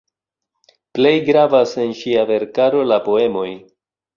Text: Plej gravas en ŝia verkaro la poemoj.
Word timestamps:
Plej 0.99 1.11
gravas 1.27 1.75
en 1.85 1.93
ŝia 2.01 2.27
verkaro 2.33 2.85
la 2.93 2.99
poemoj. 3.11 3.49